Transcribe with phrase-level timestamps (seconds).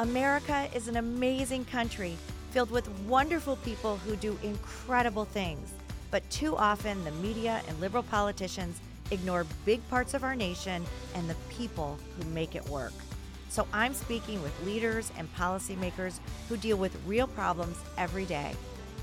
[0.00, 2.16] America is an amazing country
[2.50, 5.72] filled with wonderful people who do incredible things.
[6.10, 8.80] But too often, the media and liberal politicians
[9.12, 10.84] ignore big parts of our nation
[11.14, 12.92] and the people who make it work.
[13.48, 16.18] So I'm speaking with leaders and policymakers
[16.48, 18.52] who deal with real problems every day.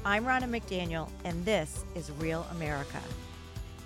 [0.04, 3.00] I'm Ronna McDaniel, and this is Real America.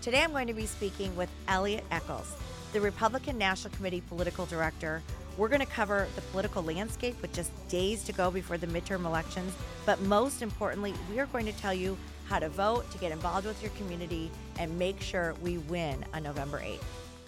[0.02, 2.36] Today I'm going to be speaking with Elliot Echols,
[2.74, 5.04] the Republican National Committee political director
[5.38, 9.06] we're going to cover the political landscape with just days to go before the midterm
[9.06, 9.54] elections.
[9.86, 13.46] But most importantly, we are going to tell you how to vote, to get involved
[13.46, 16.84] with your community, and make sure we win on November 8th.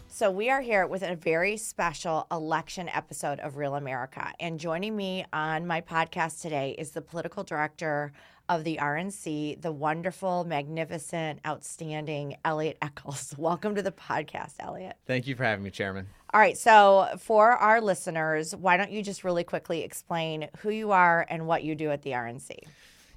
[0.09, 4.32] So, we are here with a very special election episode of Real America.
[4.40, 8.13] And joining me on my podcast today is the political director
[8.49, 13.35] of the RNC, the wonderful, magnificent, outstanding Elliot Echols.
[13.38, 14.96] Welcome to the podcast, Elliot.
[15.05, 16.08] Thank you for having me, Chairman.
[16.34, 20.91] All right, so for our listeners, why don't you just really quickly explain who you
[20.91, 22.52] are and what you do at the RNC?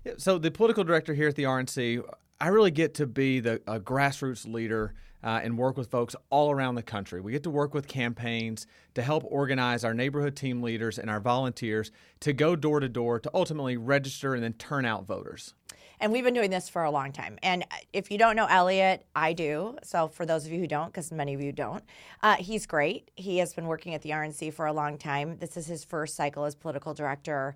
[0.04, 2.02] Yeah, so, the political director here at the RNC,
[2.40, 6.50] I really get to be the a grassroots leader uh, and work with folks all
[6.50, 7.20] around the country.
[7.20, 11.20] We get to work with campaigns to help organize our neighborhood team leaders and our
[11.20, 15.54] volunteers to go door to door to ultimately register and then turn out voters.
[16.00, 17.38] And we've been doing this for a long time.
[17.42, 19.76] And if you don't know Elliot, I do.
[19.82, 21.84] So for those of you who don't, because many of you don't,
[22.22, 23.10] uh, he's great.
[23.16, 25.36] He has been working at the RNC for a long time.
[25.38, 27.54] This is his first cycle as political director.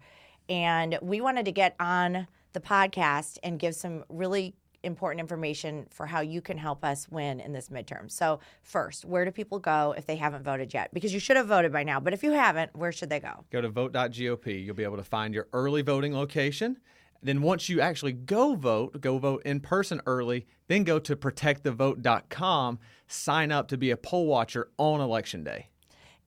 [0.51, 6.05] And we wanted to get on the podcast and give some really important information for
[6.05, 8.11] how you can help us win in this midterm.
[8.11, 10.93] So, first, where do people go if they haven't voted yet?
[10.93, 13.45] Because you should have voted by now, but if you haven't, where should they go?
[13.51, 14.47] Go to vote.gop.
[14.65, 16.77] You'll be able to find your early voting location.
[17.25, 22.79] Then once you actually go vote, go vote in person early, then go to protectthevote.com,
[23.09, 25.71] sign up to be a poll watcher on election day.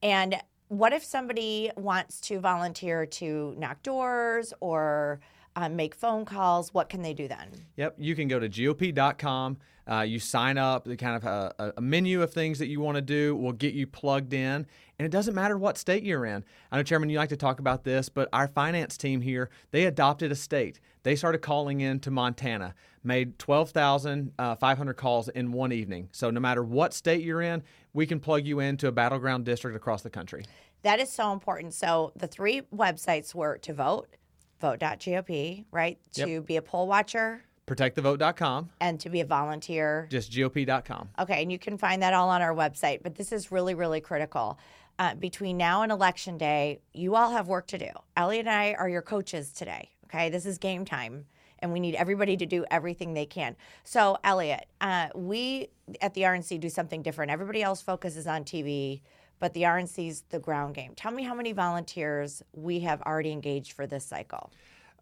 [0.02, 0.36] And
[0.70, 5.20] what if somebody wants to volunteer to knock doors or
[5.58, 6.74] uh, make phone calls?
[6.74, 7.50] What can they do then?
[7.78, 9.58] Yep, you can go to gop.com.
[9.90, 12.82] Uh, you sign up, the kind of uh, a, a, menu of things that you
[12.82, 14.68] want to do will get you plugged in.
[15.00, 16.44] And it doesn't matter what state you're in.
[16.72, 19.86] I know, Chairman, you like to talk about this, but our finance team here, they
[19.86, 20.82] adopted a state.
[21.04, 26.10] They started calling in to Montana, made 12,500 uh, calls in one evening.
[26.12, 29.78] So no matter what state you're in, we can plug you into a battleground district
[29.78, 30.44] across the country.
[30.82, 31.74] That is so important.
[31.74, 34.17] So the three websites were to vote,
[34.60, 35.98] vote.gop, right?
[36.14, 36.28] Yep.
[36.28, 40.08] To be a poll watcher, protectthevote.com and to be a volunteer.
[40.10, 43.52] Just gop.com okay and you can find that all on our website but this is
[43.52, 44.58] really really critical.
[45.00, 47.90] Uh, between now and election day you all have work to do.
[48.16, 50.30] Ellie and i are your coaches today okay?
[50.30, 51.26] This is game time
[51.60, 53.56] and we need everybody to do everything they can.
[53.84, 55.68] So Elliot, uh, we
[56.02, 57.32] at the rnc do something different.
[57.32, 59.02] Everybody else focuses on tv
[59.40, 63.74] but the rnc's the ground game tell me how many volunteers we have already engaged
[63.74, 64.52] for this cycle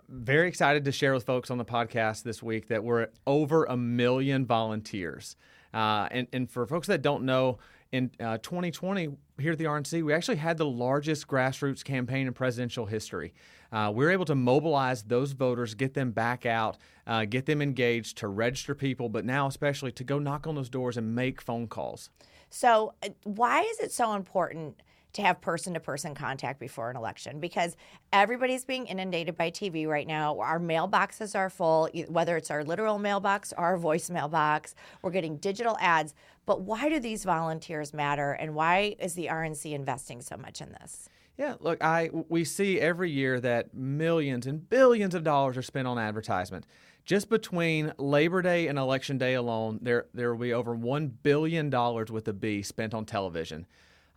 [0.08, 3.66] very excited to share with folks on the podcast this week that we're at over
[3.66, 5.36] a million volunteers.
[5.74, 7.58] Uh, and, and for folks that don't know,
[7.92, 9.10] in uh, 2020
[9.40, 13.34] here at the RNC, we actually had the largest grassroots campaign in presidential history.
[13.72, 17.62] Uh, we were able to mobilize those voters, get them back out, uh, get them
[17.62, 21.42] engaged to register people, but now especially to go knock on those doors and make
[21.42, 22.10] phone calls.
[22.56, 24.82] So, uh, why is it so important?
[25.12, 27.78] to have person to person contact before an election because
[28.12, 30.38] everybody's being inundated by TV right now.
[30.42, 34.76] Our mailboxes are full, whether it's our literal mailbox or our voicemail box.
[35.02, 36.14] We're getting digital ads.
[36.46, 40.74] But why do these volunteers matter and why is the RNC investing so much in
[40.82, 41.08] this?
[41.38, 45.88] Yeah, look, I we see every year that millions and billions of dollars are spent
[45.88, 46.66] on advertisement.
[47.06, 51.70] Just between Labor Day and Election Day alone, there there will be over one billion
[51.70, 53.68] dollars with a B spent on television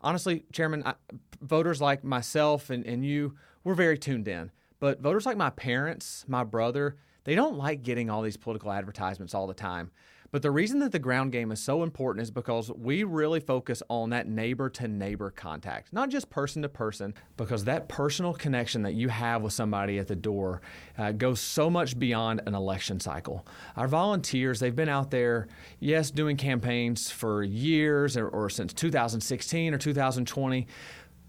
[0.01, 0.95] honestly, Chairman, I,
[1.41, 4.51] voters like myself and, and you, we're very tuned in.
[4.79, 9.33] But voters like my parents, my brother, they don't like getting all these political advertisements
[9.33, 9.91] all the time.
[10.31, 13.81] But the reason that the ground game is so important is because we really focus
[13.89, 18.83] on that neighbor to neighbor contact, not just person to person, because that personal connection
[18.83, 20.61] that you have with somebody at the door
[20.97, 23.45] uh, goes so much beyond an election cycle.
[23.75, 25.47] Our volunteers, they've been out there,
[25.79, 30.67] yes, doing campaigns for years or, or since 2016 or 2020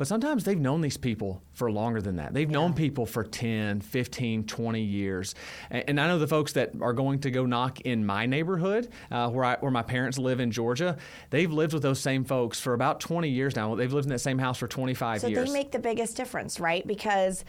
[0.00, 2.32] but sometimes they've known these people for longer than that.
[2.32, 2.54] They've yeah.
[2.54, 5.34] known people for 10, 15, 20 years.
[5.68, 8.88] And, and, I know the folks that are going to go knock in my neighborhood,
[9.10, 10.96] uh, where, I, where my parents live in Georgia,
[11.28, 13.74] they've lived with those same folks for about 20 years now.
[13.74, 15.38] They've lived in that same house for 25 so years.
[15.38, 16.86] So they make the biggest difference, right?
[16.86, 17.44] Because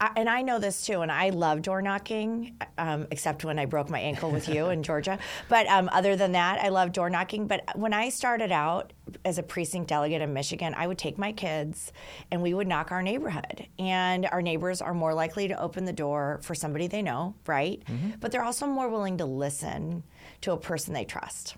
[0.00, 3.64] I, and I know this too, and I love door knocking, um, except when I
[3.64, 5.18] broke my ankle with you in Georgia.
[5.48, 7.46] But um, other than that, I love door knocking.
[7.46, 8.92] But when I started out
[9.24, 11.92] as a precinct delegate in Michigan, I would take my kids
[12.30, 13.66] and we would knock our neighborhood.
[13.78, 17.82] And our neighbors are more likely to open the door for somebody they know, right?
[17.86, 18.10] Mm-hmm.
[18.20, 20.04] But they're also more willing to listen
[20.42, 21.56] to a person they trust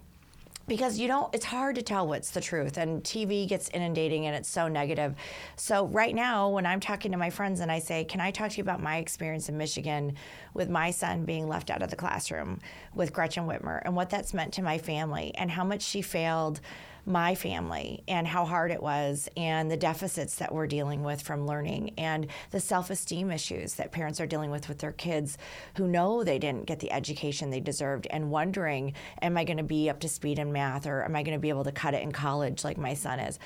[0.71, 4.37] because you don't it's hard to tell what's the truth and tv gets inundating and
[4.37, 5.17] it's so negative.
[5.57, 8.53] So right now when i'm talking to my friends and i say can i talk
[8.53, 10.15] to you about my experience in michigan
[10.55, 12.61] with my son being left out of the classroom
[12.95, 16.61] with gretchen whitmer and what that's meant to my family and how much she failed
[17.07, 21.47] my family and how hard it was and the deficits that we're dealing with from
[21.47, 25.39] learning and the self-esteem issues that parents are dealing with with their kids
[25.77, 28.93] who know they didn't get the education they deserved and wondering
[29.23, 31.41] am I going to be up to speed in math or am I going to
[31.41, 33.39] be able to cut it in college like my son is.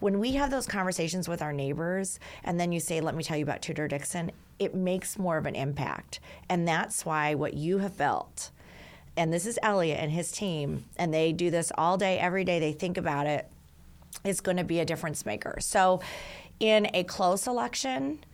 [0.00, 3.36] When we have those conversations with our neighbors and then you say let me tell
[3.36, 6.20] you about Tudor Dixon, it makes more of an impact.
[6.48, 8.50] And that's why what you have built
[9.16, 12.58] and this is Elliot and his team, and they do this all day, every day.
[12.58, 13.48] They think about it.
[14.24, 15.56] It's going to be a difference maker.
[15.60, 16.00] So,
[16.60, 18.24] in a close election,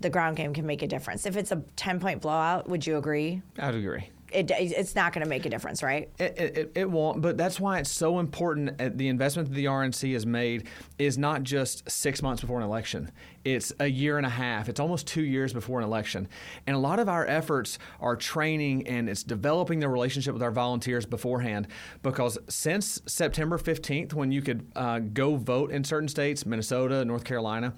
[0.00, 1.26] the ground game can make a difference.
[1.26, 3.42] If it's a 10 point blowout, would you agree?
[3.58, 6.10] I'd agree it, it's not going to make a difference, right?
[6.18, 8.80] It, it, it, won't, but that's why it's so important.
[8.80, 10.68] Uh, the investment that the RNC has made
[10.98, 13.10] is not just six months before an election,
[13.44, 16.28] it's a year and a half, it's almost two years before an election.
[16.66, 20.52] And a lot of our efforts are training and it's developing the relationship with our
[20.52, 21.68] volunteers beforehand
[22.02, 27.24] because since September 15th, when you could uh, go vote in certain states, Minnesota, North
[27.24, 27.74] Carolina,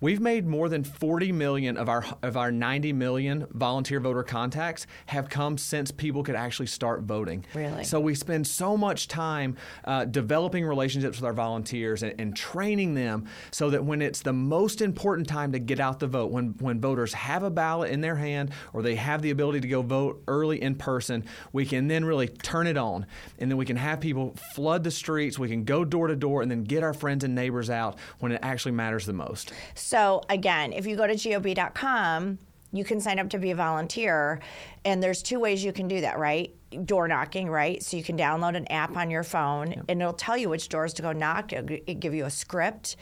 [0.00, 4.86] We've made more than 40 million of our of our 90 million volunteer voter contacts
[5.06, 7.44] have come since people could actually start voting.
[7.52, 7.82] Really?
[7.82, 12.94] So we spend so much time uh, developing relationships with our volunteers and, and, training
[12.94, 16.54] them so that when it's the most important time to get out the vote, when
[16.60, 19.82] when voters have a ballot in their hand or they have the ability to go
[19.82, 23.06] vote early in person, we can then really turn it on,
[23.40, 25.38] and then we can have people flood the streets.
[25.38, 28.30] We can go door to door and then get our friends and neighbors out when
[28.30, 29.52] it actually matters the most.
[29.74, 29.87] So
[30.28, 32.38] again, if you go to gop.com,
[32.72, 34.40] you can sign up to be a volunteer
[34.84, 36.54] and there's two ways you can do that, right?
[36.84, 37.82] Door knocking, right?
[37.82, 39.84] So you can download an app on your phone, yep.
[39.88, 41.52] and it'll tell you which doors to go knock.
[41.52, 42.96] It'll, give you a script.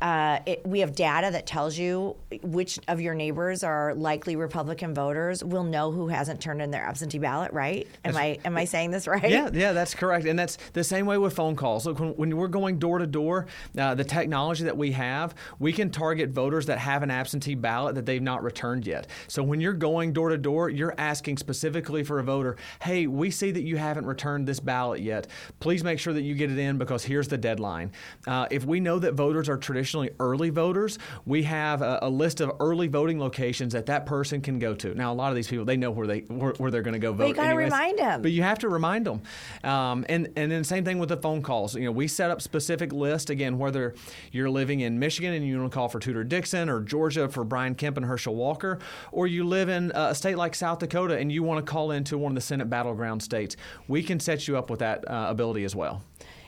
[0.00, 4.94] Uh, it, we have data that tells you which of your neighbors are likely Republican
[4.94, 5.42] voters.
[5.42, 7.86] We'll know who hasn't turned in their absentee ballot, right?
[8.04, 9.28] Am that's, I am I saying this right?
[9.28, 10.26] Yeah, yeah, that's correct.
[10.26, 11.86] And that's the same way with phone calls.
[11.86, 15.72] Look, when, when we're going door to door, uh, the technology that we have, we
[15.72, 19.08] can target voters that have an absentee ballot that they've not returned yet.
[19.26, 23.30] So when you're going door to door, you're asking specifically for a voter, hey we
[23.30, 25.26] see that you haven't returned this ballot yet.
[25.60, 27.92] Please make sure that you get it in because here's the deadline.
[28.26, 32.40] Uh, if we know that voters are traditionally early voters, we have a, a, list
[32.40, 34.94] of early voting locations that that person can go to.
[34.94, 36.98] Now, a lot of these people they know where they where, where they're going to
[36.98, 37.18] go vote.
[37.18, 38.22] But you got to remind them.
[38.22, 39.22] But you have to remind them.
[39.64, 41.74] Um, and and then same thing with the phone calls.
[41.74, 43.94] You know, we set up specific lists again whether
[44.32, 47.44] you're living in Michigan and you want to call for Tudor Dixon or Georgia for
[47.44, 48.78] Brian Kemp and Herschel Walker,
[49.12, 52.18] or you live in a state like South Dakota and you want to call into
[52.18, 53.56] one of the Senate battlegrounds battleground states,
[53.86, 56.02] we can set you up with that uh, ability as well.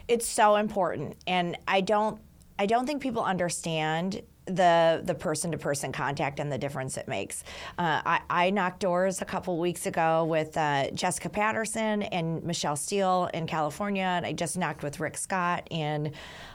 [0.07, 2.19] It's so important, and I don't
[2.59, 7.07] I don't think people understand the the person to person contact and the difference it
[7.07, 7.43] makes.
[7.77, 12.75] Uh, I, I, knocked doors a couple weeks ago with uh, Jessica Patterson and Michelle
[12.75, 16.11] Steel in California, and I just knocked with Rick Scott in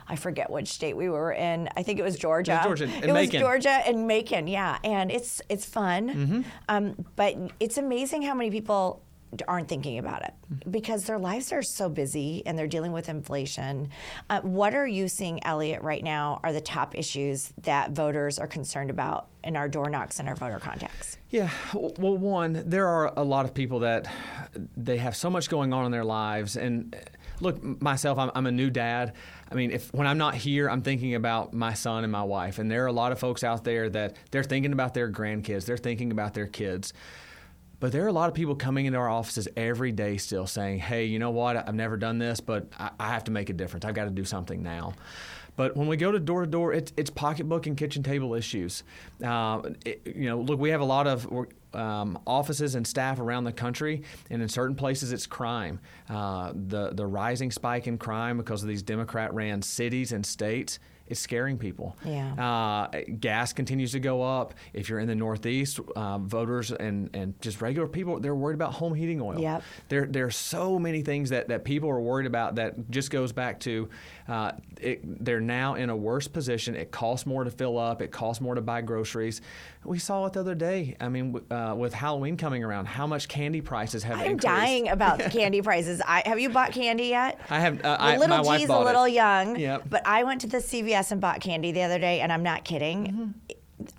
[0.07, 1.69] I forget which state we were in.
[1.75, 2.61] I think it was Georgia.
[2.63, 3.07] It was Georgia.
[3.07, 4.47] it was Georgia and Macon.
[4.47, 6.41] Yeah, and it's it's fun, mm-hmm.
[6.69, 9.01] um, but it's amazing how many people
[9.47, 10.33] aren't thinking about it
[10.69, 13.89] because their lives are so busy and they're dealing with inflation.
[14.29, 18.47] Uh, what are you seeing, Elliot, right now are the top issues that voters are
[18.47, 21.17] concerned about in our door knocks and our voter contacts?
[21.29, 24.07] Yeah, well, one, there are a lot of people that
[24.75, 26.55] they have so much going on in their lives.
[26.55, 26.95] And
[27.41, 29.13] look, myself, I'm, I'm a new dad.
[29.51, 32.59] I mean, if when I'm not here, I'm thinking about my son and my wife.
[32.59, 35.65] And there are a lot of folks out there that they're thinking about their grandkids,
[35.65, 36.93] they're thinking about their kids.
[37.79, 40.79] But there are a lot of people coming into our offices every day still saying,
[40.79, 41.55] hey, you know what?
[41.55, 43.85] I've never done this, but I, I have to make a difference.
[43.85, 44.93] I've got to do something now.
[45.55, 48.83] But when we go to door to door, it's, it's pocketbook and kitchen table issues.
[49.23, 51.27] Uh, it, you know, look, we have a lot of
[51.73, 55.79] um, offices and staff around the country, and in certain places, it's crime.
[56.09, 61.19] Uh, the the rising spike in crime because of these Democrat-ran cities and states it's
[61.19, 61.95] scaring people.
[62.05, 62.33] Yeah.
[62.33, 64.53] Uh, gas continues to go up.
[64.73, 68.73] If you're in the Northeast, uh, voters and, and just regular people, they're worried about
[68.73, 69.39] home heating oil.
[69.39, 69.63] Yep.
[69.89, 73.31] There, there are so many things that, that people are worried about that just goes
[73.31, 73.89] back to
[74.27, 76.75] uh, it, they're now in a worse position.
[76.75, 78.01] It costs more to fill up.
[78.01, 79.41] It costs more to buy groceries.
[79.87, 80.95] We saw it the other day.
[80.99, 84.41] I mean, uh, with Halloween coming around, how much candy prices have I'm increased.
[84.43, 86.01] dying about the candy prices.
[86.05, 87.39] I have you bought candy yet?
[87.49, 87.83] I have.
[87.83, 89.13] Uh, I, little my wife G's bought a little it.
[89.13, 89.83] young, Yep.
[89.89, 92.65] but I went to the CVS and bought candy the other day, and I'm not
[92.65, 93.05] kidding.
[93.07, 93.31] Mm-hmm.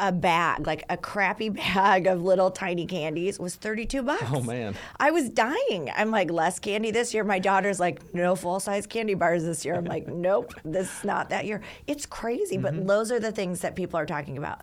[0.00, 4.24] A bag, like a crappy bag of little tiny candies, was 32 bucks.
[4.26, 4.74] Oh, man.
[4.98, 5.88] I was dying.
[5.96, 7.22] I'm like, less candy this year.
[7.22, 9.76] My daughter's like, no full size candy bars this year.
[9.76, 11.62] I'm like, nope, this is not that year.
[11.86, 12.62] It's crazy, Mm-hmm.
[12.78, 14.62] but those are the things that people are talking about.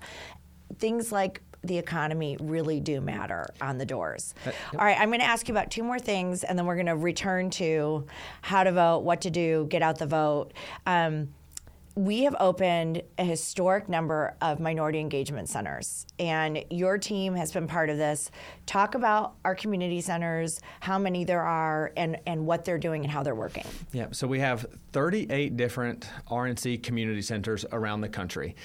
[0.80, 4.36] Things like the economy really do matter on the doors.
[4.46, 6.86] All right, I'm going to ask you about two more things, and then we're going
[6.86, 8.06] to return to
[8.42, 10.54] how to vote, what to do, get out the vote.
[10.86, 11.30] Um,
[11.96, 17.68] we have opened a historic number of minority engagement centers, and your team has been
[17.68, 18.32] part of this.
[18.66, 23.12] Talk about our community centers, how many there are, and, and what they're doing and
[23.12, 23.66] how they're working.
[23.94, 28.56] Yeah, so we have 38 different RNC community centers around the country.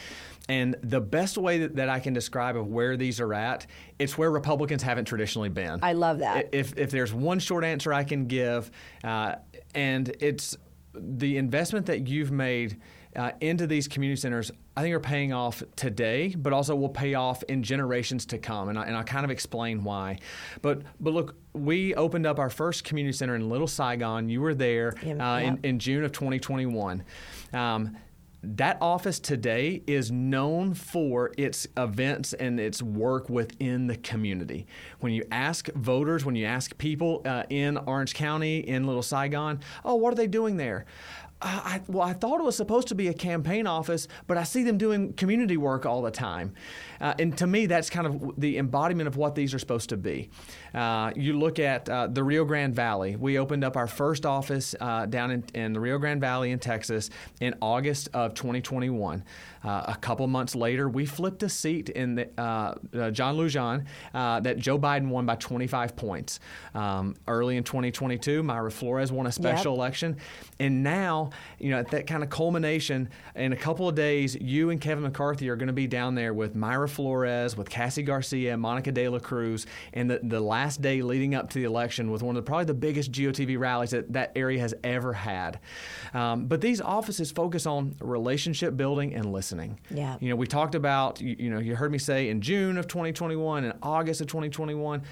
[0.49, 3.66] And the best way that, that I can describe of where these are at,
[3.99, 5.78] it's where Republicans haven't traditionally been.
[5.82, 6.49] I love that.
[6.52, 8.70] If, if there's one short answer I can give,
[9.04, 9.37] uh,
[9.75, 10.56] and it's
[10.94, 12.80] the investment that you've made
[13.16, 17.14] uh, into these community centers, I think are paying off today, but also will pay
[17.14, 18.68] off in generations to come.
[18.68, 20.18] And, I, and I'll kind of explain why.
[20.62, 24.28] But but look, we opened up our first community center in Little Saigon.
[24.28, 27.02] You were there uh, in, in June of 2021.
[27.52, 27.97] Um,
[28.42, 34.66] that office today is known for its events and its work within the community.
[35.00, 39.61] When you ask voters, when you ask people uh, in Orange County, in Little Saigon,
[39.85, 40.87] oh, what are they doing there?
[41.42, 44.44] Uh, I, well, I thought it was supposed to be a campaign office, but I
[44.44, 46.54] see them doing community work all the time.
[47.00, 49.97] Uh, and to me, that's kind of the embodiment of what these are supposed to
[49.97, 50.30] be.
[50.74, 53.16] Uh, you look at uh, the Rio Grande Valley.
[53.16, 56.58] We opened up our first office uh, down in, in the Rio Grande Valley in
[56.58, 57.10] Texas
[57.40, 59.24] in August of 2021.
[59.62, 63.84] Uh, a couple months later, we flipped a seat in the, uh, uh, John Lujan
[64.14, 66.40] uh, that Joe Biden won by 25 points.
[66.74, 69.78] Um, early in 2022, Mayra Flores won a special Yep.
[69.78, 70.16] election.
[70.58, 74.70] And now, you know, at that kind of culmination, in a couple of days, you
[74.70, 78.56] and Kevin McCarthy are going to be down there with Mayra Flores, with Cassy Garcia,
[78.56, 82.22] Monica De La Cruz, and the, the last day leading up to the election with
[82.22, 85.58] one of the, probably the biggest GOTV rallies that that area has ever had.
[86.12, 89.80] Um, but these offices focus on relationship building and listening.
[89.90, 90.18] Yeah.
[90.20, 92.86] You know, we talked about, you, you know, you heard me say in June of
[92.88, 95.02] 2021 and August of 2021,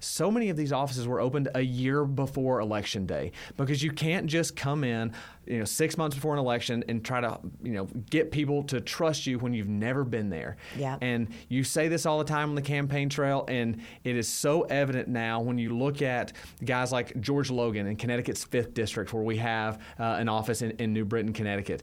[0.00, 4.26] so many of these offices were opened a year before election day because you can't
[4.26, 5.12] just come in,
[5.46, 8.80] you know, six months before an election and try to, you know, get people to
[8.80, 10.56] trust you when you've never been there.
[10.76, 10.98] Yeah.
[11.00, 14.62] And you say this all the time on the campaign trail, and it is so
[14.62, 16.32] evident now when you look at
[16.64, 20.72] guys like George Logan in Connecticut's fifth district, where we have uh, an office in,
[20.72, 21.82] in New Britain, Connecticut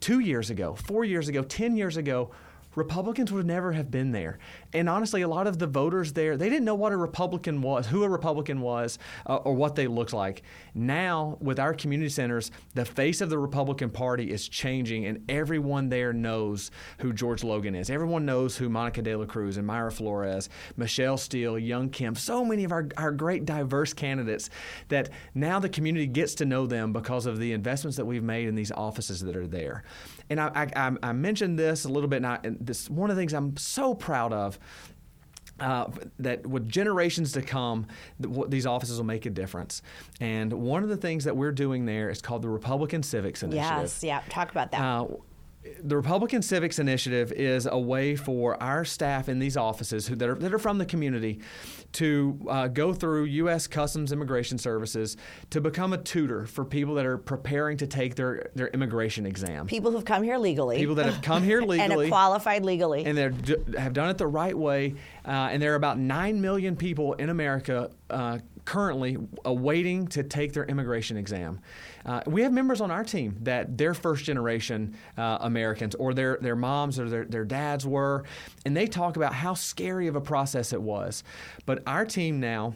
[0.00, 2.30] two years ago, four years ago, 10 years ago,
[2.74, 4.38] Republicans would never have been there.
[4.72, 7.86] And honestly, a lot of the voters there, they didn't know what a Republican was,
[7.86, 10.42] who a Republican was, uh, or what they looked like.
[10.74, 15.88] Now, with our community centers, the face of the Republican Party is changing, and everyone
[15.88, 17.90] there knows who George Logan is.
[17.90, 22.44] Everyone knows who Monica De La Cruz and Mayra Flores, Michelle Steel, Young Kim, so
[22.44, 24.50] many of our, our great diverse candidates
[24.88, 28.46] that now the community gets to know them because of the investments that we've made
[28.46, 29.82] in these offices that are there.
[30.30, 33.10] And I, I, I- I mentioned this a little bit, and, I, and this one
[33.10, 34.58] of the things I'm so proud of.
[35.58, 37.86] Uh, that with generations to come,
[38.22, 39.82] th- these offices will make a difference.
[40.18, 43.80] And one of the things that we're doing there is called the Republican Civics Initiative.
[43.82, 44.22] Yes, yeah.
[44.30, 44.80] Talk about that.
[44.80, 45.06] Uh,
[45.82, 50.28] the Republican Civics Initiative is a way for our staff in these offices who, that,
[50.28, 51.40] are, that are from the community
[51.92, 53.66] to uh, go through U.S.
[53.66, 55.18] Customs Immigration Services
[55.50, 59.66] to become a tutor for people that are preparing to take their, their immigration exam.
[59.66, 60.78] People who've come here legally.
[60.78, 63.04] People that have come here and legally are qualified legally.
[63.04, 64.94] and they have done it the right way.
[65.26, 70.52] Uh, and there are about 9 million people in America uh, currently awaiting to take
[70.52, 71.60] their immigration exam.
[72.04, 76.38] Uh, we have members on our team that they're first generation uh, Americans or their,
[76.40, 78.24] their moms or their, their dads were,
[78.64, 81.24] and they talk about how scary of a process it was.
[81.66, 82.74] But our team now,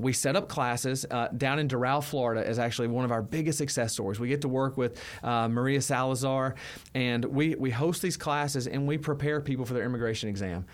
[0.00, 3.58] we set up classes uh, down in Doral, Florida, is actually one of our biggest
[3.58, 4.18] success stories.
[4.18, 6.54] We get to work with uh, Maria Salazar,
[6.94, 10.64] and we we host these classes and we prepare people for their immigration exam,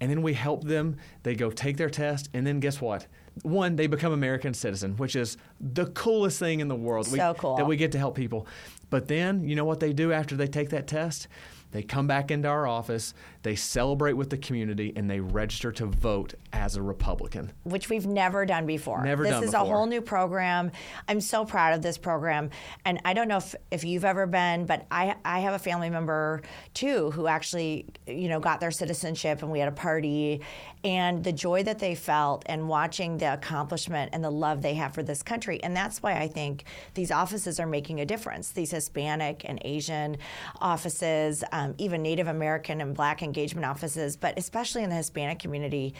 [0.00, 0.96] and then we help them.
[1.22, 3.06] They go take their test, and then guess what?
[3.42, 7.06] One, they become American citizen, which is the coolest thing in the world.
[7.06, 7.56] So we, cool.
[7.56, 8.46] that we get to help people.
[8.90, 11.28] But then, you know what they do after they take that test?
[11.70, 15.86] They come back into our office, they celebrate with the community, and they register to
[15.86, 17.52] vote as a Republican.
[17.64, 19.04] Which we've never done before.
[19.04, 19.66] Never this done is before.
[19.66, 20.72] a whole new program.
[21.08, 22.50] I'm so proud of this program.
[22.84, 25.90] And I don't know if, if you've ever been, but I, I have a family
[25.90, 26.42] member
[26.74, 30.40] too who actually, you know, got their citizenship and we had a party
[30.84, 34.94] and the joy that they felt and watching the accomplishment and the love they have
[34.94, 35.62] for this country.
[35.62, 36.64] And that's why I think
[36.94, 38.52] these offices are making a difference.
[38.52, 40.16] These Hispanic and Asian
[40.60, 45.94] offices, um, even Native American and Black engagement offices, but especially in the Hispanic community.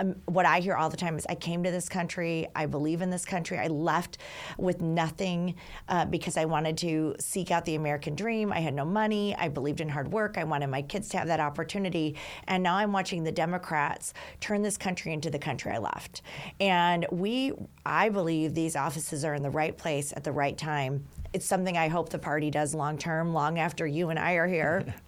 [0.00, 3.02] Um, what I hear all the time is, I came to this country, I believe
[3.02, 4.18] in this country, I left
[4.58, 5.54] with nothing
[5.88, 8.52] uh, because I wanted to seek out the American dream.
[8.52, 11.28] I had no money, I believed in hard work, I wanted my kids to have
[11.28, 12.16] that opportunity.
[12.48, 16.22] And now I'm watching the Democrats turn this country into the country I left.
[16.58, 17.52] And we,
[17.86, 21.06] I believe these offices are in the right place at the right time.
[21.32, 24.48] It's something I hope the party does long term, long after you and I are
[24.48, 24.84] here.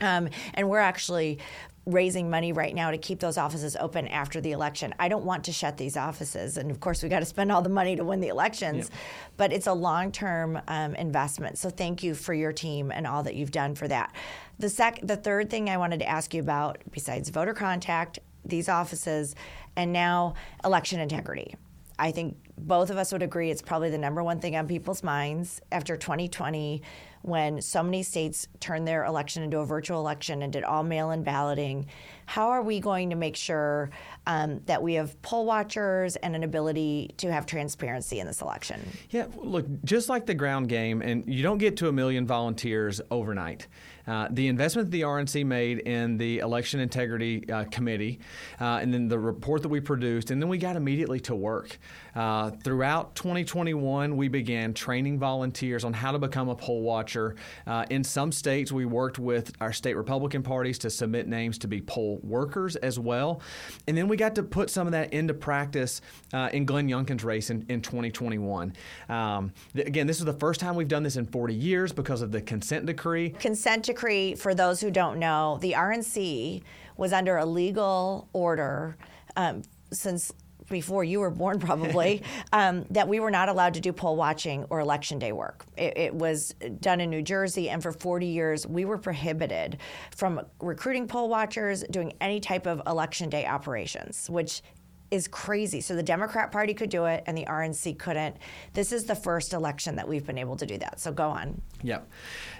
[0.00, 1.38] Um, and we're actually
[1.86, 4.94] raising money right now to keep those offices open after the election.
[4.98, 7.62] I don't want to shut these offices, and of course, we got to spend all
[7.62, 8.90] the money to win the elections.
[9.38, 11.56] But it's a long-term um, investment.
[11.56, 14.14] So thank you for your team and all that you've done for that.
[14.58, 18.68] The sec, the third thing I wanted to ask you about, besides voter contact, these
[18.68, 19.34] offices,
[19.76, 21.54] and now election integrity.
[21.98, 25.02] I think both of us would agree it's probably the number one thing on people's
[25.02, 26.82] minds after 2020
[27.22, 31.10] when so many states turned their election into a virtual election and did all mail
[31.10, 31.86] in balloting.
[32.26, 33.90] How are we going to make sure
[34.26, 38.80] um, that we have poll watchers and an ability to have transparency in this election?
[39.10, 43.00] Yeah, look, just like the ground game, and you don't get to a million volunteers
[43.10, 43.66] overnight.
[44.06, 48.20] Uh, the investment the RNC made in the Election Integrity uh, Committee,
[48.58, 51.78] uh, and then the report that we produced, and then we got immediately to work.
[52.18, 57.36] Uh, throughout 2021, we began training volunteers on how to become a poll watcher.
[57.64, 61.68] Uh, in some states, we worked with our state Republican parties to submit names to
[61.68, 63.40] be poll workers as well.
[63.86, 66.00] And then we got to put some of that into practice
[66.32, 68.72] uh, in Glenn Youngkin's race in, in 2021.
[69.08, 72.20] Um, th- again, this is the first time we've done this in 40 years because
[72.20, 73.30] of the consent decree.
[73.30, 76.64] Consent decree, for those who don't know, the RNC
[76.96, 78.96] was under a legal order
[79.36, 80.32] um, since
[80.68, 82.22] before you were born, probably,
[82.52, 85.66] um, that we were not allowed to do poll watching or election day work.
[85.76, 89.78] It, it, was done in New Jersey, and for 40 years, we were prohibited
[90.16, 94.62] from recruiting poll watchers, doing any type of election day operations, which
[95.10, 95.80] is crazy.
[95.80, 98.36] So the Democrat Party could do it, and the RNC couldn't.
[98.74, 101.00] This is the first election that we've been able to do that.
[101.00, 101.60] So go on.
[101.82, 102.08] Yep.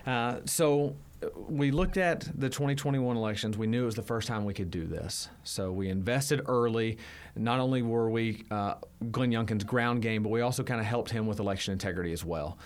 [0.06, 0.96] Uh, so
[1.48, 3.58] we looked at the 2021 elections.
[3.58, 5.28] We knew it was the first time we could do this.
[5.42, 6.98] So we invested early.
[7.34, 8.74] Not only were we uh,
[9.10, 12.24] Glenn Youngkin's ground game, but we also kind of helped him with election integrity as
[12.24, 12.58] well.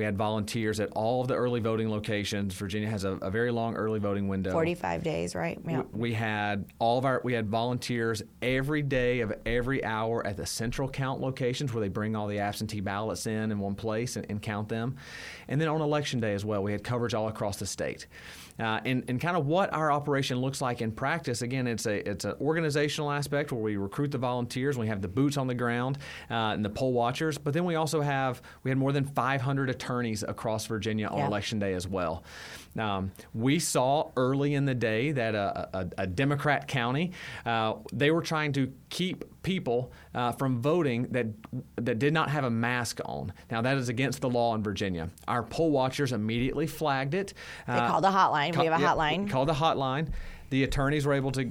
[0.00, 2.54] We had volunteers at all of the early voting locations.
[2.54, 4.50] Virginia has a, a very long early voting window.
[4.50, 5.60] 45 days, right?
[5.68, 5.82] Yeah.
[5.92, 10.38] We, we had all of our we had volunteers every day of every hour at
[10.38, 14.16] the central count locations where they bring all the absentee ballots in in one place
[14.16, 14.96] and, and count them,
[15.48, 18.06] and then on election day as well, we had coverage all across the state.
[18.58, 21.40] Uh, and, and kind of what our operation looks like in practice.
[21.42, 25.08] Again, it's a it's an organizational aspect where we recruit the volunteers, we have the
[25.08, 25.98] boots on the ground
[26.30, 29.70] uh, and the poll watchers, but then we also have we had more than 500
[29.70, 31.26] attorneys across Virginia on Yeah.
[31.26, 32.24] election day as well.
[32.78, 37.12] Um, we saw early in the day that a, a, a Democrat county
[37.46, 41.26] uh, they were trying to keep people uh, from voting that
[41.76, 43.32] that did not have a mask on.
[43.50, 45.10] Now that is against the law in Virginia.
[45.28, 47.34] Our poll watchers immediately flagged it.
[47.66, 48.56] They called a hotline.
[48.56, 49.30] We have a yeah, hotline.
[49.30, 50.08] Called the hotline.
[50.50, 51.50] The attorneys were able to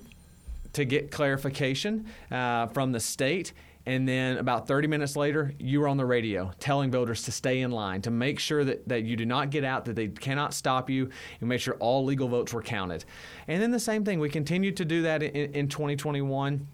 [0.73, 3.53] to get clarification uh, from the state.
[3.85, 7.61] And then about 30 minutes later, you were on the radio telling voters to stay
[7.61, 10.53] in line, to make sure that, that you do not get out, that they cannot
[10.53, 13.03] stop you, and make sure all legal votes were counted.
[13.47, 16.67] And then the same thing, we continued to do that in, in 2021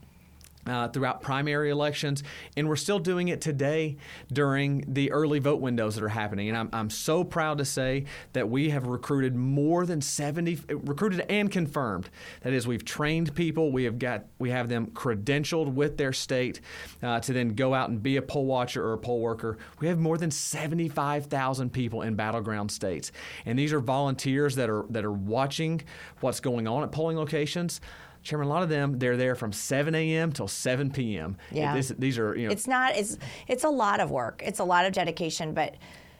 [0.68, 2.24] uh, throughout primary elections,
[2.58, 3.98] and we're still doing it today
[4.32, 6.50] during the early vote windows that are happening.
[6.50, 11.26] And I'm, I'm so proud to say that we have recruited more than 70, recruited
[11.30, 12.10] and confirmed.
[12.42, 16.62] That is, we've trained people, we have got, we have them credentialed with their state
[17.04, 19.58] uh, to then go out and be a poll watcher or a poll worker.
[19.80, 23.12] We have more than 75,000 people in battleground states,
[23.46, 25.82] and these are volunteers that are that are watching
[26.22, 27.82] what's going on at polling locations
[28.26, 30.34] Chairman, a lot of them they're there from 7 a.m.
[30.34, 31.38] till 7 p.m.
[31.52, 31.76] Yeah.
[31.76, 32.52] This, these are you know.
[32.52, 32.98] It's not.
[32.98, 34.42] It's it's a lot of work.
[34.44, 35.76] It's a lot of dedication, but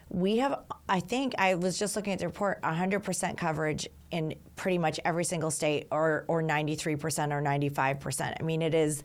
[0.10, 0.62] we have.
[0.88, 2.62] I think I was just looking at the report.
[2.62, 6.96] 100% coverage in pretty much every single state, or or 93%
[7.34, 8.36] or 95%.
[8.40, 9.02] I mean, it is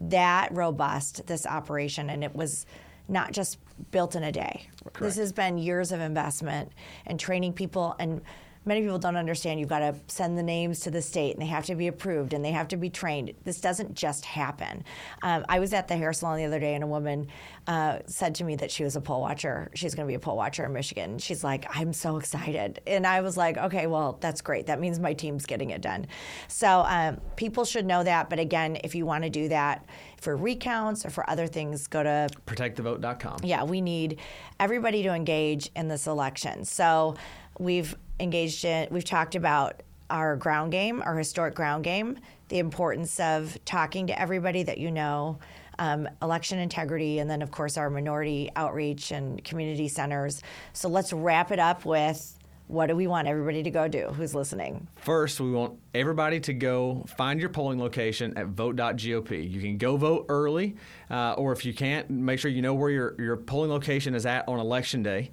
[0.00, 2.66] that robust this operation, and it was
[3.08, 3.58] not just
[3.90, 4.68] built in a day.
[4.84, 5.00] Correct.
[5.00, 6.70] This has been years of investment
[7.04, 8.22] and training people and
[8.64, 11.46] many people don't understand you've got to send the names to the state and they
[11.46, 13.32] have to be approved and they have to be trained.
[13.44, 14.84] This doesn't just happen.
[15.22, 17.28] Um, I was at the hair salon the other day and a woman
[17.66, 19.70] uh, said to me that she was a poll watcher.
[19.74, 21.18] She's going to be a poll watcher in Michigan.
[21.18, 22.80] She's like, I'm so excited.
[22.86, 24.66] And I was like, okay, well, that's great.
[24.66, 26.06] That means my team's getting it done.
[26.48, 28.30] So um, people should know that.
[28.30, 29.86] But again, if you want to do that,
[30.24, 33.40] for recounts or for other things, go to protectthevote.com.
[33.42, 34.20] Yeah, we need
[34.58, 36.64] everybody to engage in this election.
[36.64, 37.16] So
[37.58, 43.18] we've engaged in, we've talked about our ground game, our historic ground game, the importance
[43.20, 45.38] of talking to everybody that you know,
[45.78, 50.42] um, election integrity, and then, of course, our minority outreach and community centers.
[50.72, 54.34] So let's wrap it up with what do we want everybody to go do who's
[54.34, 54.88] listening?
[54.96, 59.50] First, we want everybody to go find your polling location at vote.gop.
[59.52, 60.76] You can go vote early,
[61.10, 64.24] uh, or if you can't, make sure you know where your, your polling location is
[64.24, 65.30] at on election day.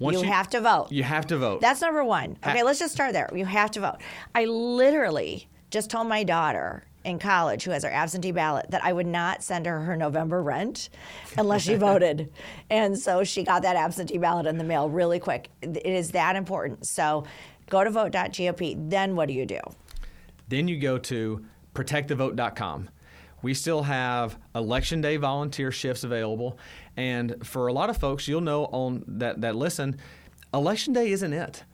[0.00, 0.88] Once you, you have to vote.
[0.90, 1.60] You have to vote.
[1.60, 2.36] That's number one.
[2.44, 3.30] Okay, ha- let's just start there.
[3.32, 3.98] You have to vote.
[4.34, 8.92] I literally just told my daughter in college who has her absentee ballot that I
[8.92, 10.90] would not send her her November rent
[11.38, 12.32] unless she voted.
[12.68, 15.48] And so she got that absentee ballot in the mail really quick.
[15.62, 16.86] It is that important.
[16.86, 17.24] So
[17.68, 18.90] go to vote.gop.
[18.90, 19.60] Then what do you do?
[20.48, 22.90] Then you go to protectthevote.com.
[23.42, 26.58] We still have election day volunteer shifts available.
[26.96, 29.96] And for a lot of folks, you'll know on that, that listen,
[30.52, 31.64] election day isn't it.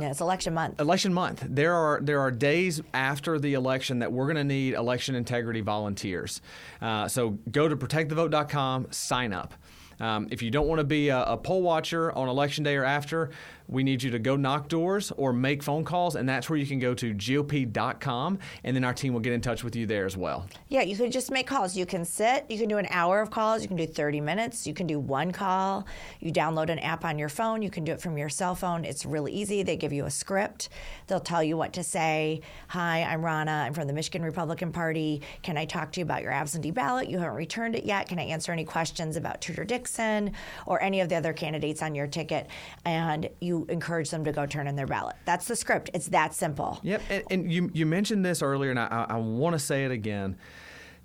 [0.00, 0.80] Yeah, it's election month.
[0.80, 1.44] Election month.
[1.46, 5.60] There are there are days after the election that we're going to need election integrity
[5.60, 6.40] volunteers.
[6.80, 9.54] Uh, so go to protectthevote.com, sign up.
[10.00, 12.84] Um, if you don't want to be a, a, poll watcher on election day or
[12.84, 13.30] after,
[13.68, 16.66] we need you to go knock doors or make phone calls, and that's where you
[16.66, 20.04] can go to GOP.com, and then our team will get in touch with you there
[20.04, 20.46] as well.
[20.68, 21.76] Yeah, you can just make calls.
[21.76, 24.66] You can sit, you can do an hour of calls, you can do 30 minutes,
[24.66, 25.86] you can do one call.
[26.20, 28.84] You download an app on your phone, you can do it from your cell phone.
[28.84, 29.62] It's really easy.
[29.62, 30.68] They give you a script,
[31.06, 32.42] they'll tell you what to say.
[32.68, 35.22] Hi, I'm Ronna, I'm from the Michigan Republican Party.
[35.42, 37.08] Can I talk to you about your absentee ballot?
[37.08, 38.08] You haven't returned it yet.
[38.08, 40.32] Can I answer any questions about Tudor Dixon
[40.66, 42.48] or any of the other candidates on your ticket?
[42.84, 45.16] And you you encourage them to go turn in their ballot.
[45.24, 45.90] That's the script.
[45.94, 46.80] It's that simple.
[46.82, 47.02] Yep.
[47.08, 50.36] And, and you, you mentioned this earlier, and I, I want to say it again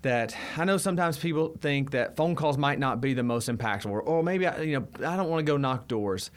[0.01, 3.89] that I know sometimes people think that phone calls might not be the most impactful,
[3.91, 6.31] or, or maybe I, you know I don't want to go knock doors.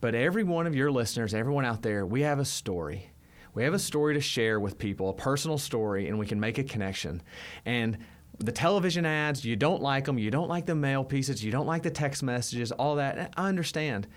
[0.00, 3.10] But every one of your listeners, everyone out there, we have a story.
[3.54, 6.58] We have a story to share with people, a personal story, and we can make
[6.58, 7.22] a connection.
[7.64, 7.98] And
[8.38, 11.66] the television ads, you don't like them, you don't like the mail pieces, you don't
[11.66, 13.32] like the text messages, all that.
[13.36, 14.08] I understand.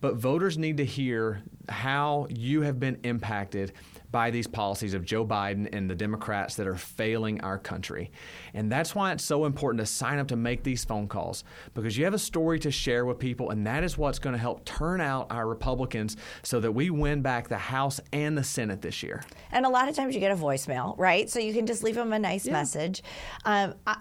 [0.00, 3.72] But voters need to hear how you have been impacted
[4.10, 8.10] by these policies of Joe Biden and the Democrats that are failing our country.
[8.54, 11.96] And that's why it's so important to sign up to make these phone calls because
[11.96, 14.64] you have a story to share with people, and that is what's going to help
[14.64, 19.02] turn out our Republicans so that we win back the House and the Senate this
[19.02, 19.22] year.
[19.52, 21.30] And a lot of times you get a voicemail, right?
[21.30, 22.52] So you can just leave them a nice yeah.
[22.52, 23.02] message.
[23.44, 23.98] Um, I,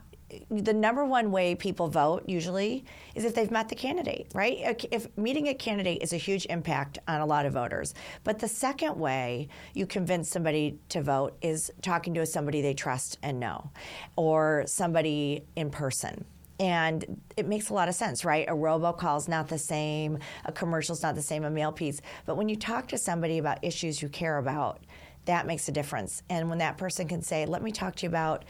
[0.49, 4.85] the number one way people vote usually is if they've met the candidate, right?
[4.91, 7.93] If meeting a candidate is a huge impact on a lot of voters.
[8.23, 13.17] But the second way you convince somebody to vote is talking to somebody they trust
[13.23, 13.71] and know,
[14.15, 16.25] or somebody in person.
[16.59, 18.45] And it makes a lot of sense, right?
[18.49, 22.01] A robocall is not the same, a commercial is not the same, a mail piece.
[22.25, 24.81] But when you talk to somebody about issues you care about,
[25.25, 26.21] that makes a difference.
[26.29, 28.43] And when that person can say, let me talk to you about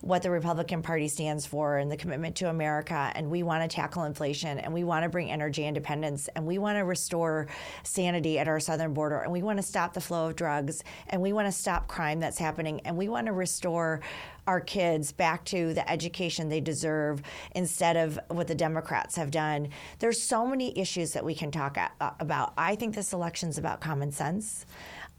[0.00, 3.12] what the Republican Party stands for and the commitment to America.
[3.14, 6.58] And we want to tackle inflation and we want to bring energy independence and we
[6.58, 7.48] want to restore
[7.82, 11.20] sanity at our southern border and we want to stop the flow of drugs and
[11.20, 14.00] we want to stop crime that's happening and we want to restore
[14.46, 17.22] our kids back to the education they deserve
[17.54, 19.68] instead of what the Democrats have done.
[19.98, 21.78] There's so many issues that we can talk
[22.18, 22.52] about.
[22.56, 24.66] I think this election's about common sense.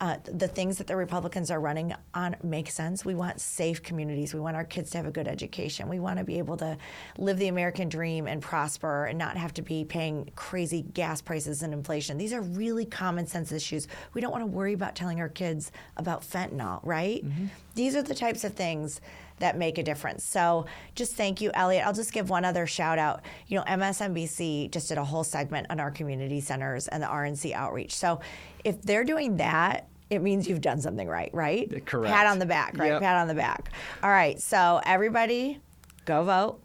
[0.01, 3.05] Uh, the things that the Republicans are running on make sense.
[3.05, 4.33] We want safe communities.
[4.33, 5.87] We want our kids to have a good education.
[5.87, 6.75] We want to be able to
[7.19, 11.61] live the American dream and prosper and not have to be paying crazy gas prices
[11.61, 12.17] and inflation.
[12.17, 13.87] These are really common sense issues.
[14.15, 17.23] We don't want to worry about telling our kids about fentanyl, right?
[17.23, 17.45] Mm-hmm.
[17.75, 19.01] These are the types of things
[19.37, 20.23] that make a difference.
[20.23, 21.85] So just thank you, Elliot.
[21.85, 23.21] I'll just give one other shout out.
[23.47, 27.53] You know, MSNBC just did a whole segment on our community centers and the RNC
[27.53, 27.95] outreach.
[27.95, 28.21] So
[28.63, 31.85] if they're doing that, it means you've done something right, right?
[31.85, 32.13] Correct.
[32.13, 32.91] Pat on the back, right?
[32.91, 33.01] Yep.
[33.01, 33.71] Pat on the back.
[34.03, 34.39] All right.
[34.39, 35.59] So everybody,
[36.05, 36.59] go vote.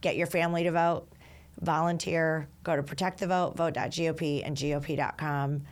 [0.00, 1.06] Get your family to vote.
[1.60, 2.48] Volunteer.
[2.64, 3.56] Go to protect the vote.
[3.56, 5.62] Vote.gop and gop.com.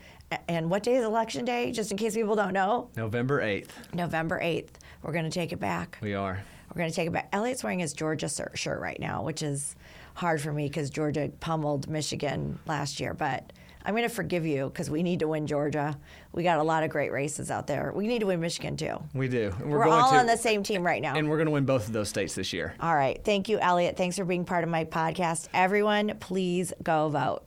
[0.47, 1.73] And what day is election day?
[1.73, 3.71] Just in case people don't know, November 8th.
[3.93, 4.79] November eighth.
[5.03, 5.99] We're going to take it back.
[6.01, 6.41] We are.
[6.73, 7.29] We're going to take it back.
[7.33, 9.75] Elliot's wearing his Georgia shirt right now, which is
[10.15, 13.13] hard for me because Georgia pummeled Michigan last year.
[13.15, 13.53] But
[13.85, 15.99] I'm going to forgive you because we need to win Georgia.
[16.33, 17.93] We got a lot of great races out there.
[17.95, 19.03] We need to win Michigan too.
[19.15, 19.55] We do.
[19.59, 21.15] And We're, going all to, on the same team right now.
[21.15, 22.75] And we're going to win both of those states this year.
[22.81, 23.19] all right.
[23.25, 23.97] Thank you, Elliot.
[23.97, 25.49] Thanks for being part of my podcast.
[25.55, 27.45] Everyone, please go vote.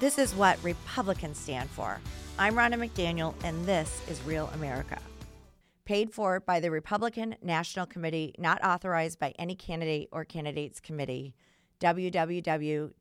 [0.00, 2.00] This is what Republicans stand for.
[2.38, 4.98] I'm Ronna McDaniel, and this is Real America.
[5.84, 11.34] Paid for by the Republican National Committee, not authorized by any candidate or candidates committee.
[11.80, 12.94] www.gop.com.